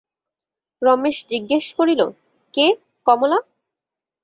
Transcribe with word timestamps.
রমেশ 0.81 1.17
জিজ্ঞাসা 1.31 1.71
করিল, 1.77 2.01
কে, 2.53 2.65
কমলা? 3.07 3.39